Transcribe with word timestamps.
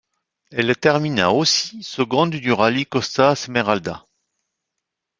Elle 0.49 0.75
termina 0.75 1.31
aussi 1.31 1.83
seconde 1.83 2.31
du 2.31 2.51
rallye 2.51 2.87
Costa 2.87 3.35
Smeralda. 3.35 4.07